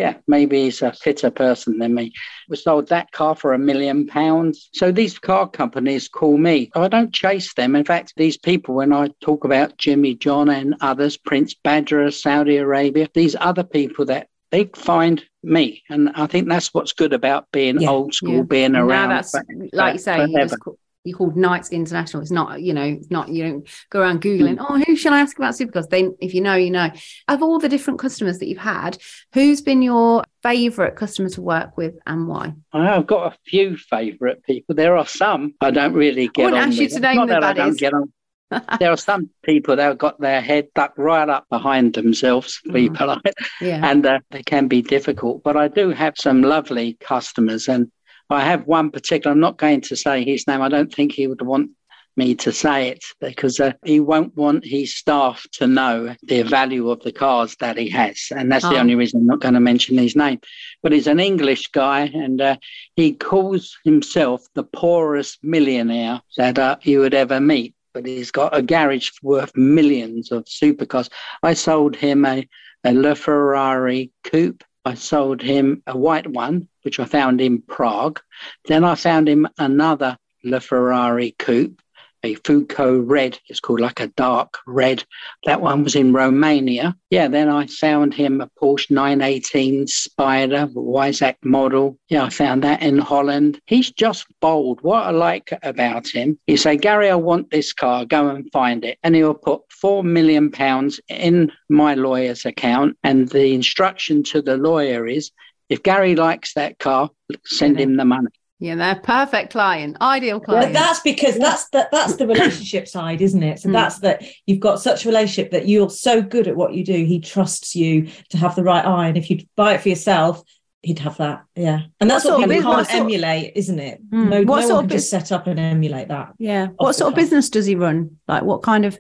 [0.00, 2.10] yeah, maybe he's a fitter person than me.
[2.48, 4.70] We sold that car for a million pounds.
[4.72, 6.70] So these car companies call me.
[6.74, 7.76] I don't chase them.
[7.76, 12.14] In fact, these people, when I talk about Jimmy John and others, Prince Badger of
[12.14, 17.12] Saudi Arabia, these other people that they find me, and I think that's what's good
[17.12, 18.42] about being Yeah, old school, Yeah.
[18.44, 19.10] being now around.
[19.10, 20.56] that's for- like you say, you just
[21.04, 22.22] you called Knights International.
[22.22, 24.58] It's not, you know, it's not you don't go around googling.
[24.60, 25.88] Oh, who shall I ask about supercars?
[25.88, 26.90] They, if you know, you know.
[27.28, 28.98] Of all the different customers that you've had,
[29.32, 32.54] who's been your favourite customer to work with and why?
[32.72, 34.74] I've got a few favourite people.
[34.74, 37.34] There are some I don't really get wouldn't on ask you to name not the
[37.34, 38.12] that I don't get on.
[38.80, 42.74] there are some people that have got their head ducked right up behind themselves, Mhm.
[42.74, 43.20] people like
[43.60, 43.80] Yeah.
[43.88, 45.42] and uh, they can be difficult.
[45.44, 47.90] But I do have some lovely customers, and
[48.30, 49.32] I have one particular.
[49.32, 50.62] I'm not going to say his name.
[50.62, 51.70] I don't think he would want
[52.16, 56.90] me to say it because uh, he won't want his staff to know the value
[56.90, 58.78] of the cars that he has, and that's the Oh.
[58.80, 60.40] only reason I'm not going to mention his name.
[60.82, 62.56] But he's an English guy, and uh,
[62.96, 67.74] he calls himself the poorest millionaire that uh, you would ever meet.
[67.94, 71.08] But he's got a garage worth millions of supercars.
[71.42, 72.46] I sold him a
[72.82, 74.64] a LaFerrari coupe.
[74.84, 78.20] I sold him a white one, which I found in Prague.
[78.66, 81.80] Then I found him another LaFerrari coupe,
[82.22, 83.38] a Fuoco red.
[83.48, 85.04] It's called like a dark red.
[85.44, 86.96] That one was in Romania.
[87.10, 91.98] Yeah, then I found him a Porsche 918 Spider, Weissach model.
[92.08, 93.60] Yeah, I found that in Holland.
[93.66, 94.80] He's just bold.
[94.82, 98.04] What I like about him, he say, Gary, I want this car.
[98.04, 98.98] Go and find it.
[99.02, 102.96] And he'll put four million pounds in my lawyer's account.
[103.02, 105.30] And the instruction to the lawyer is,
[105.68, 107.10] if Gary likes that car,
[107.44, 107.84] send Yeah.
[107.84, 108.28] him the money.
[108.60, 110.66] Yeah, they're perfect client, ideal client.
[110.66, 113.58] But that's because that's the, that's the relationship side, isn't it?
[113.60, 113.72] So Mm.
[113.72, 117.04] that's that you've got such a relationship that you're so good at what you do.
[117.04, 120.42] He trusts you to have the right eye, and if you buy it for yourself,
[120.82, 121.42] he'd have that.
[121.56, 124.10] Yeah, and that's What what, sort of people bus- what can't sort- emulate, isn't it?
[124.10, 124.28] Mm.
[124.28, 126.34] No, What no sort one of can just set up and emulate that.
[126.38, 126.66] yeah.
[126.76, 128.18] What the sort of business does he run?
[128.28, 128.98] Like, what kind of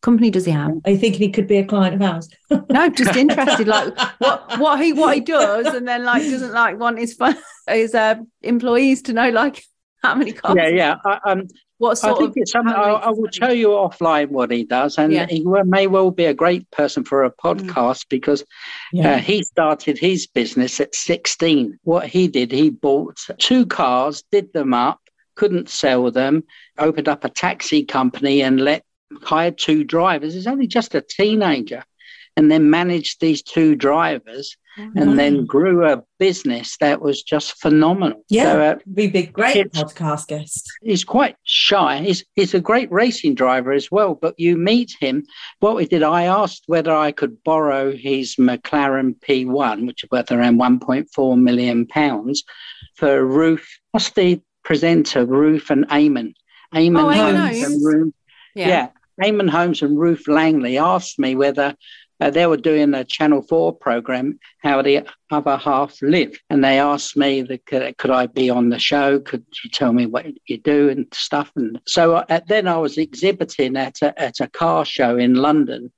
[0.00, 0.70] company does he have?
[0.84, 2.28] Are you thinking he could be a client of ours?
[2.70, 3.66] No, just interested.
[3.66, 7.36] Like, what what he what he does, and then like doesn't like want his fun,
[7.68, 9.62] his uh, employees to know like
[10.02, 10.56] how many cars.
[10.56, 10.96] Yeah, yeah.
[11.04, 12.36] I, um, What I think of?
[12.36, 15.26] it's something I, I will makes his tell you offline what he does, and Yeah.
[15.28, 18.44] he may well be a great person for a podcast because
[19.02, 21.78] uh, he started his business at 16.
[21.82, 25.00] What he did, he bought two cars, did them up,
[25.34, 26.44] couldn't sell them,
[26.78, 28.84] opened up a taxi company and let
[29.22, 30.34] hired two drivers.
[30.34, 31.82] He's only just a teenager,
[32.38, 34.56] and then managed these two drivers,
[34.94, 38.22] and then grew a business that was just phenomenal.
[38.28, 38.52] Yeah.
[38.52, 40.70] So, uh, be big, great podcast guest.
[40.82, 41.98] he's quite shy.
[41.98, 44.14] He's he's a great racing driver as well.
[44.14, 45.24] But you meet him.
[45.58, 50.30] What we did, I asked whether I could borrow his McLaren P1, which is worth
[50.30, 52.44] around 1.4 million pounds,
[52.94, 53.66] for Ruth.
[53.90, 55.26] What's the presenter?
[55.26, 56.34] Ruth and Eamonn.
[56.72, 57.84] Eamonn Oh, Holmes and.
[57.84, 58.14] Ruth.
[58.54, 58.68] Yeah.
[58.68, 58.88] Yeah.
[59.20, 61.74] Eamonn Holmes and Ruth Langsford asked me whether
[62.20, 66.38] uh, they were doing a Channel 4 program, How the Other Half Live.
[66.50, 69.20] And they asked me, could, could I be on the show?
[69.20, 71.52] Could you tell me what you do and stuff?
[71.56, 75.92] And so uh, then I was exhibiting at a, at a car show in London.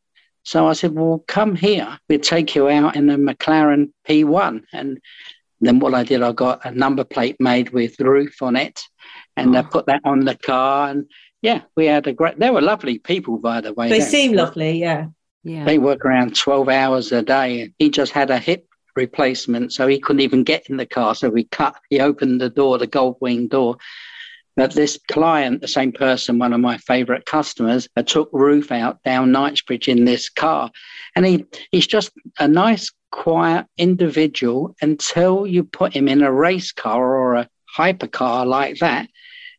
[0.45, 1.99] So I said, well, come here.
[2.09, 4.63] We'll take you out in a McLaren P1.
[4.73, 4.99] And
[5.61, 8.81] then what I did, I got a number plate made with roof on it
[9.37, 9.65] and I Oh.
[9.65, 10.89] put that on the car.
[10.89, 11.07] And
[11.43, 13.89] yeah, we had a great, they were lovely people, by the way.
[13.89, 15.07] They They- seem lovely, yeah.
[15.43, 15.65] Yeah.
[15.65, 17.73] They work around 12 hours a day.
[17.79, 21.15] He just had a hip replacement, so he couldn't even get in the car.
[21.15, 23.77] So we cut, he opened the door, the gold wing door.
[24.57, 29.33] But this client, the same person, one of my favorite customers, took Ruth out down
[29.33, 30.71] Knightsbridge in this car.
[31.17, 36.73] And he, he's just a nice, quiet individual until you put him in a race
[36.73, 39.09] car or a hypercar like that.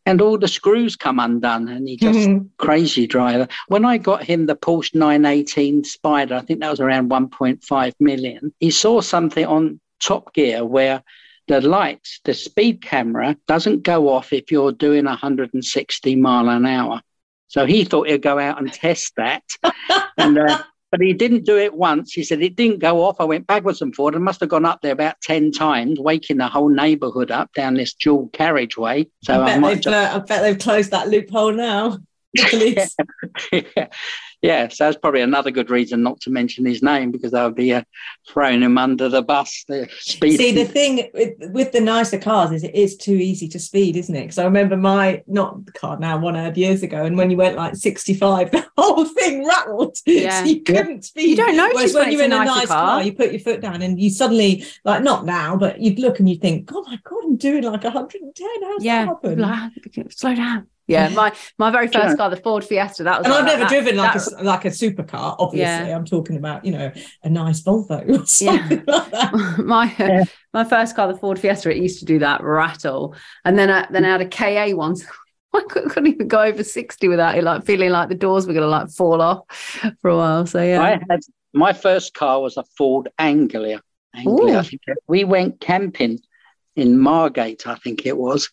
[0.04, 2.48] And all the screws come undone, and he just Mhm.
[2.58, 3.46] crazy driver.
[3.68, 8.52] When I got him the Porsche 918 Spider, I think that was around 1.5 million.
[8.58, 11.02] He saw something on Top Gear where
[11.46, 17.00] the lights, the speed camera doesn't go off if you're doing 160 mile an hour.
[17.48, 19.42] So he thought he'd go out and test that.
[20.16, 20.62] and uh,
[20.92, 22.12] but he didn't do it once.
[22.12, 23.16] He said it didn't go off.
[23.18, 26.36] I went backwards and forward and must have gone up there about 10 times, waking
[26.36, 29.08] the whole neighborhood up down this dual carriageway.
[29.24, 31.98] So I, I, bet might they've, just uh, I bet they've closed that loophole now.
[32.50, 32.94] Police.
[33.52, 33.88] yeah.
[34.42, 37.54] Yeah, so that's probably another good reason not to mention his name because I would
[37.54, 37.84] be uh,
[38.28, 39.64] throwing him under the bus.
[39.68, 40.36] The speed.
[40.36, 43.96] See, the thing with, with the nicer cars is it is too easy to speed,
[43.96, 44.22] isn't it?
[44.22, 47.30] Because I remember my not the car now, one I had years ago, and when
[47.30, 49.96] you went like 65, the whole thing rattled.
[50.12, 50.42] Yeah.
[50.42, 51.30] So you couldn't speed.
[51.30, 52.86] You don't notice Whereas when when you're in a nice car.
[52.86, 53.02] car.
[53.02, 56.28] you put your foot down and you suddenly, like not now, but you'd look and
[56.28, 58.62] you think, oh my God, I'm doing like 110.
[58.62, 59.06] How's yeah.
[59.06, 59.38] that happen?
[59.38, 60.66] Like, slow down.
[60.88, 62.16] Yeah, my my very first Yeah.
[62.16, 63.26] car, the Ford Fiesta, that was.
[63.26, 63.68] and like I've never that.
[63.68, 65.36] driven like that- a s- like a supercar.
[65.38, 65.96] Obviously, Yeah.
[65.96, 66.90] I'm talking about you know
[67.22, 69.58] a nice Volvo or something like that.
[69.64, 70.24] my Yeah.
[70.52, 73.14] my first car, the Ford Fiesta, it used to do that rattle,
[73.44, 75.04] and then I, then I had a KA once.
[75.54, 78.66] I couldn't even go over sixty without it, like feeling like the doors were gonna
[78.66, 79.44] like fall off
[80.00, 80.46] for a while.
[80.46, 81.20] So yeah, I had
[81.54, 83.80] my first car was a Ford Anglia.
[84.16, 84.54] Anglia.
[84.56, 84.58] Ooh.
[84.58, 84.80] I think.
[85.06, 86.20] We went camping
[86.74, 88.48] in Margate, I think it was.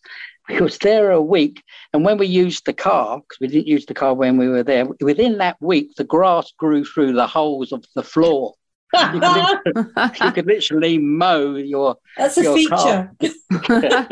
[0.50, 3.86] We was there a week, and when we used the car, because we didn't use
[3.86, 7.72] the car when we were there, within that week, the grass grew through the holes
[7.72, 8.54] of the floor.
[8.92, 9.86] You could,
[10.24, 11.96] you could literally mow your.
[12.16, 13.12] That's a feature.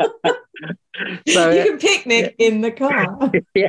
[1.27, 3.31] So you can picnic in the car.
[3.53, 3.67] yeah,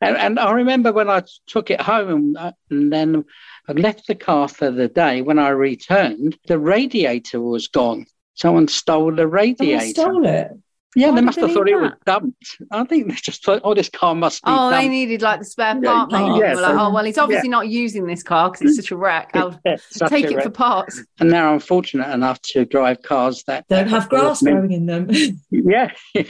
[0.00, 3.24] and, and I remember when I took it home and, uh, and then
[3.68, 5.22] I left the car for the day.
[5.22, 8.06] When I returned, the radiator was gone.
[8.34, 9.88] Someone stole the Someone radiator.
[9.88, 10.50] stole it.
[10.96, 12.56] Yeah, Why they must they have thought leave it was dumped.
[12.72, 15.44] I think they just thought, oh, this car must be oh, they needed like the
[15.44, 16.10] spare part.
[16.10, 16.38] yeah, maybe.
[16.40, 18.90] yeah, They were like, oh well, he's obviously not using this car because it's such
[18.90, 19.30] a wreck.
[19.34, 21.02] I'll Such take a it for parts.
[21.20, 25.10] And now I'm fortunate enough to drive cars that Don't have grass growing in them.
[25.50, 25.90] Yeah.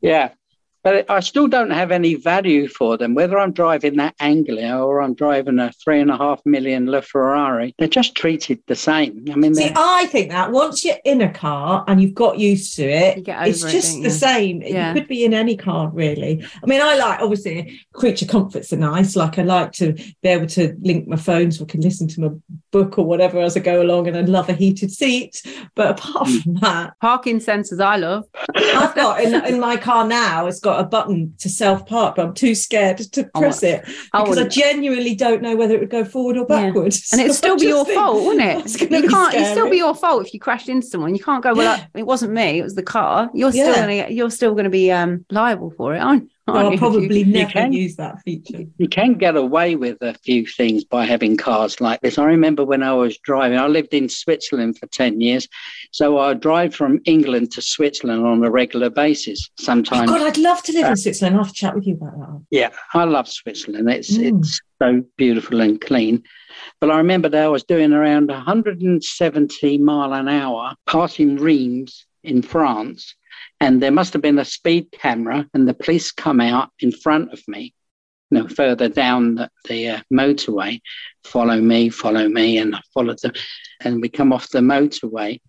[0.00, 0.30] yeah.
[0.84, 3.14] But I still don't have any value for them.
[3.14, 7.74] Whether I'm driving that Anglia or I'm driving a three and a half million LaFerrari,
[7.78, 9.24] they're just treated the same.
[9.32, 12.76] I mean, See, I think that once you're in a car and you've got used
[12.76, 14.14] to it, You get over it's just don't the you?
[14.14, 14.62] same.
[14.62, 14.88] Yeah.
[14.88, 16.44] You could be in any car, really.
[16.62, 19.16] I mean, I like obviously creature comforts are nice.
[19.16, 22.20] Like I like to be able to link my phone so I can listen to
[22.20, 22.28] my
[22.74, 25.40] book or whatever as I go along, and I love a heated seat.
[25.76, 26.42] But apart Mm.
[26.42, 28.24] from that, Parking sensors I love.
[28.56, 30.46] I've got in, in my car now.
[30.48, 33.84] It's got a button to self park, but I'm too scared to Oh, press it
[34.12, 34.52] I because I wouldn't.
[34.52, 36.66] genuinely don't know whether it would go forward or Yeah.
[36.66, 37.10] backwards.
[37.12, 38.42] And it'd So still be your think fault, wouldn't
[38.80, 38.90] it?
[38.90, 39.34] gonna You can't.
[39.34, 41.14] It'd still be your fault if you crashed into someone.
[41.14, 41.54] You can't go.
[41.54, 42.58] Well, I- it wasn't me.
[42.58, 43.30] It was the car.
[43.34, 43.80] You're still Yeah.
[43.86, 44.10] gonna.
[44.10, 47.72] You're still gonna be um, liable for it, aren't, Aren't I'll probably never can.
[47.72, 48.64] use that feature.
[48.76, 52.18] You can get away with a few things by having cars like this.
[52.18, 55.48] I remember when I was driving, I lived in Switzerland for 10 years.
[55.90, 59.48] So I drive from England to Switzerland on a regular basis.
[59.60, 61.36] Oh, Sometimes, God, I'd love to live in Switzerland.
[61.36, 62.42] I'll have to chat with you about that.
[62.50, 63.88] yeah, I love Switzerland.
[63.90, 64.38] It's, Mm.
[64.40, 66.22] it's so beautiful and clean.
[66.80, 72.42] But I remember that I was doing around 170 mile an hour passing Reims in
[72.42, 73.14] France.
[73.60, 77.32] And there must have been a speed camera, and the police come out in front
[77.32, 77.74] of me,
[78.30, 80.80] you know, further down the, the uh, motorway,
[81.24, 83.32] follow me, follow me, and I followed them.
[83.80, 85.40] And we come off the motorway,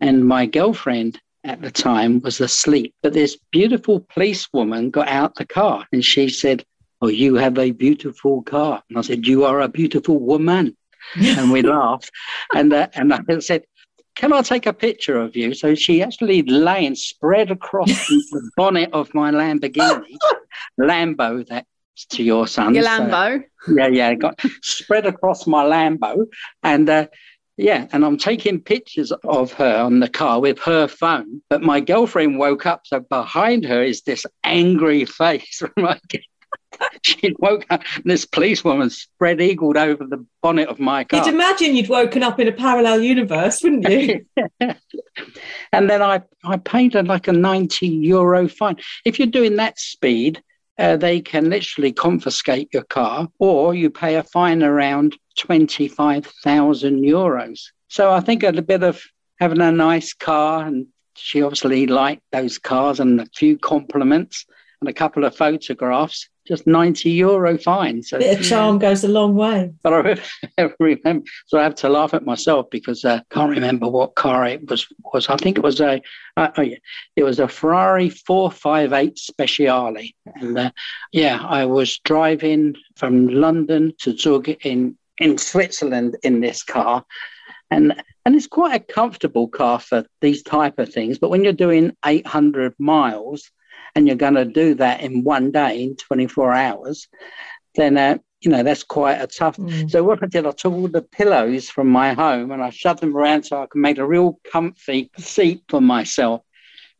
[0.00, 2.94] and my girlfriend at the time was asleep.
[3.02, 6.64] But this beautiful policewoman got out the car, and she said,
[7.00, 10.76] "Oh, you have a beautiful car." And I said, "You are a beautiful woman."
[11.16, 12.10] and we laughed.
[12.54, 13.64] And uh, and I said,
[14.14, 18.50] "Can I take a picture of you?" So she actually lay and spread across the
[18.56, 20.16] bonnet of my Lamborghini,
[20.80, 21.46] Lambo.
[21.46, 21.66] That's
[22.10, 22.74] to your son.
[22.74, 23.44] Your so- Lambo.
[23.68, 26.26] yeah, yeah, got spread across my Lambo,
[26.62, 27.06] and uh,
[27.56, 31.40] yeah, and I'm taking pictures of her on the car with her phone.
[31.48, 35.62] But my girlfriend woke up, so behind her is this angry face.
[35.76, 36.00] Right?
[37.02, 41.24] she woke up, and this policewoman spread eagled over the bonnet of my car.
[41.24, 44.26] You'd imagine you'd woken up in a parallel universe, wouldn't you?
[45.72, 48.76] and then I, I paid her like a 90 euro fine.
[49.04, 50.42] If you're doing that speed,
[50.78, 57.60] uh, they can literally confiscate your car or you pay a fine around 25,000 euros.
[57.88, 59.00] So I think a bit of
[59.38, 60.86] having a nice car, and
[61.16, 64.46] she obviously liked those cars, and a few compliments
[64.80, 68.02] and a couple of photographs, just 90 euro fine.
[68.02, 69.72] So Bit of charm goes a long way.
[69.82, 69.98] but I
[70.58, 74.44] re- remember, so I have to laugh at myself because I can't remember what car
[74.46, 74.86] it was.
[75.12, 76.00] Was I think it was a,
[76.36, 76.76] uh, oh yeah,
[77.16, 80.70] it was a Ferrari 458 Speciale, and uh,
[81.12, 87.04] yeah, I was driving from London to Zug in in Switzerland in this car,
[87.70, 87.94] and
[88.26, 91.18] and it's quite a comfortable car for these type of things.
[91.18, 93.50] But when you're doing 800 miles
[93.94, 97.08] and you're going to do that in one day in 24 hours,
[97.74, 99.56] then uh, you know that's quite a tough.
[99.56, 99.90] Mm.
[99.90, 103.00] So what I did, I took all the pillows from my home and I shoved
[103.00, 106.42] them around so I could make a real comfy seat for myself.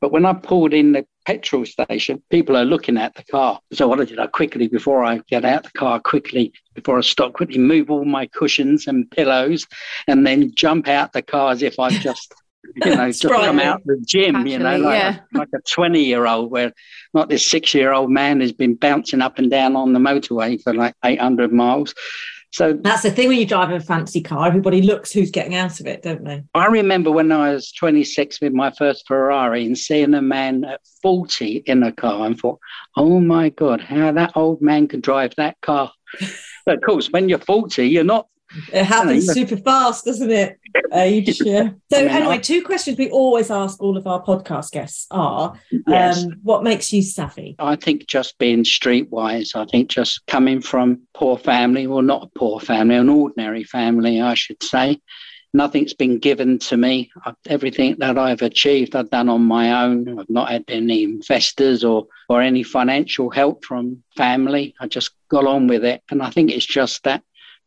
[0.00, 3.61] But when I pulled in the petrol station, people are looking at the car.
[3.72, 7.00] So what I did, I quickly, before I get out the car, quickly, before I
[7.00, 9.66] stop, quickly move all my cushions and pillows
[10.07, 12.35] and then jump out the car as if I've just,
[12.77, 13.63] you know, just come Sprightly.
[13.65, 15.19] out the gym, you know, like, yeah.
[15.35, 16.73] a, like a 20 year old, where
[17.13, 20.61] not this six year old man has been bouncing up and down on the motorway
[20.63, 21.95] for like 800 miles.
[22.55, 25.81] So That's the thing when you drive a fancy car, everybody looks who's getting out
[25.81, 26.45] of it, don't they?
[26.55, 30.81] I remember when I was 26 with my first Ferrari and seeing a man at
[31.03, 32.61] 40 in a car and thought,
[32.97, 35.91] oh my God, how that old man could drive that car.
[36.69, 38.29] of course, when you're 40, you're not.
[38.73, 40.59] It happens super fast, doesn't it?
[40.93, 41.71] Age, yeah.
[41.93, 45.55] So anyway, two questions we always ask all of our podcast guests are:
[45.87, 46.25] Yes.
[46.25, 47.57] um, what makes you savvy?
[47.59, 52.38] I think just being streetwise, I think just coming from poor family, well, not a
[52.38, 55.01] poor family, an ordinary family, I should say.
[55.55, 57.12] Nothing's been given to me.
[57.47, 60.19] Everything that I've achieved, I've done on my own.
[60.19, 64.75] I've not had any investors or, or any financial help from family.
[64.81, 66.03] I just got on with it.
[66.11, 67.23] And I think it's just that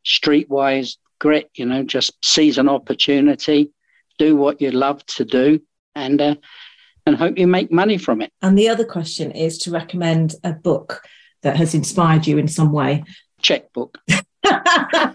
[0.07, 3.71] streetwise grit, you know, just seize an opportunity,
[4.17, 5.59] do what you love to do,
[5.95, 6.35] and uh,
[7.05, 8.31] and hope you make money from it.
[8.41, 11.01] And the other question is to recommend a book
[11.43, 13.03] that has inspired you in some way.
[13.41, 13.97] Checkbook.
[14.43, 15.07] That's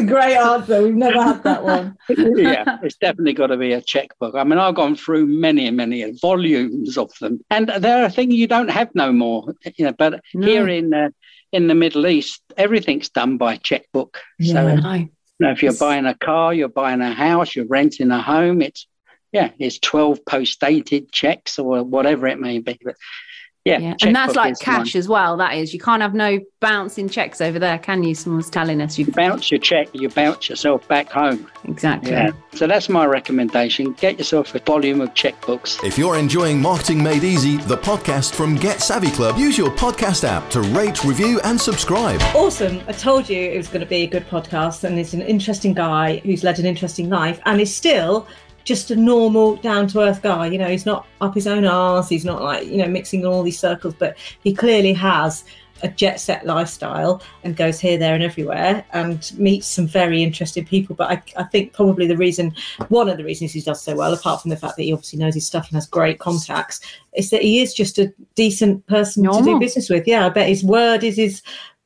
[0.00, 0.82] a great answer.
[0.82, 1.96] We've never had that one.
[2.08, 4.34] yeah, it's definitely got to be a checkbook.
[4.34, 8.30] I mean, I've gone through many and many volumes of them, and they're a thing
[8.30, 9.54] you don't have no more.
[9.76, 10.46] You know, but No.
[10.46, 11.08] here in uh,
[11.52, 14.20] in the Middle East, everything's done by checkbook.
[14.40, 14.96] So, Yeah.
[14.96, 15.08] you
[15.40, 18.62] know, if you're It's- buying a car, you're buying a house, you're renting a home,
[18.62, 18.86] it's
[19.32, 22.78] yeah, it's twelve post dated checks or whatever it may be.
[22.84, 22.96] But
[23.64, 24.78] Yeah, Yeah, and that's like is the one.
[24.80, 25.36] cash as well.
[25.36, 28.12] That is, you can't have no bouncing checks over there, can you?
[28.12, 31.48] Someone's telling us you Bounce your check, you bounce yourself back home.
[31.64, 32.10] exactly.
[32.10, 32.32] Yeah.
[32.54, 33.92] So that's my recommendation.
[33.92, 35.82] Get yourself a volume of checkbooks.
[35.84, 40.24] If you're enjoying Marketing Made Easy, the podcast from Get Savvy Club, use your podcast
[40.24, 42.20] app to rate, review, and subscribe.
[42.34, 42.80] Awesome.
[42.88, 45.72] I told you it was going to be a good podcast, and he's an interesting
[45.72, 48.26] guy who's led an interesting life and is still
[48.64, 50.46] just a normal, down to earth guy.
[50.46, 53.26] You know, he's not up his own arse, he's not like, you know, mixing in
[53.26, 55.44] all these circles, but he clearly has
[55.82, 60.64] a jet set lifestyle and goes here, there, and everywhere and meets some very interesting
[60.64, 60.94] people.
[60.94, 62.54] But I, I think probably the reason,
[62.88, 65.18] one of the reasons he does so well, apart from the fact that he obviously
[65.18, 66.80] knows his stuff and has great contacts,
[67.14, 70.06] is that he is just a decent person to do business with.
[70.06, 71.42] Yeah, I bet his word is his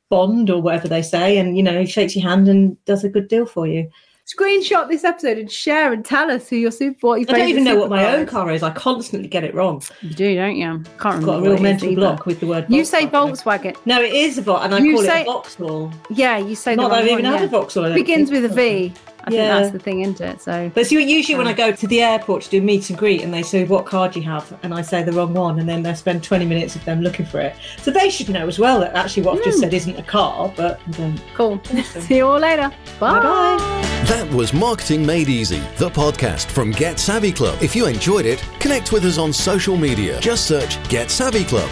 [0.09, 3.09] bond or whatever they say and you know he shakes your hand and does a
[3.09, 3.89] good deal for you
[4.27, 7.07] Screenshot this episode and share and tell us who your super.
[7.07, 9.55] What your i don't even know what my own car is i constantly get it
[9.55, 10.65] wrong You do, don't you?
[10.99, 11.25] Can't i've remember.
[11.25, 13.77] got a real mental block with the word You say Volkswagen.
[13.85, 16.55] No it is a Vol, and i You call say- it a Vauxhall Yeah, you
[16.55, 17.45] say not that i've even one, had yeah.
[17.45, 18.41] a Vauxhall Begins think.
[18.43, 18.93] with a V.
[19.27, 19.59] I think Yeah.
[19.59, 20.41] that's the thing, isn't it?
[20.41, 23.21] So but see, usually when I go to the airport to do meet and greet,
[23.21, 25.67] and they say, "What card do you have?" and I say the wrong one, and
[25.67, 27.53] then they spend twenty minutes of them looking for it.
[27.83, 29.63] So they should know as well that actually what I've just Hmm.
[29.65, 31.19] said isn't a car, but I don't.
[31.35, 31.59] cool.
[31.77, 32.01] Awesome.
[32.07, 32.71] See you all later.
[32.99, 33.57] Bye-bye.
[34.05, 37.57] That was Marketing Made Easy, the podcast from Get Savvy Club.
[37.61, 40.19] If you enjoyed it, connect with us on social media.
[40.21, 41.69] Just search Get Savvy Club.